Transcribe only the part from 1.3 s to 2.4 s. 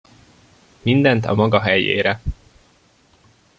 maga helyére!